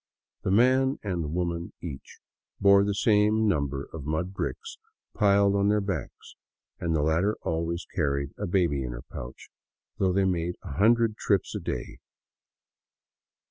The 0.41 0.49
man 0.49 0.97
and 1.03 1.31
woman 1.35 1.73
each 1.79 2.21
bore 2.59 2.83
the 2.83 2.95
same 2.95 3.47
number 3.47 3.87
of 3.93 4.03
mud 4.03 4.33
bricks 4.33 4.79
piled 5.13 5.55
on 5.55 5.69
their 5.69 5.79
backs, 5.79 6.33
and 6.79 6.95
the 6.95 7.03
latter 7.03 7.37
always 7.43 7.85
carried 7.95 8.31
the 8.35 8.47
baby 8.47 8.81
in 8.81 8.93
her 8.93 9.03
pouch, 9.03 9.49
though 9.99 10.11
they 10.11 10.25
made 10.25 10.55
a 10.63 10.71
hundred 10.79 11.17
trips 11.17 11.53
a 11.53 11.59
day. 11.59 11.99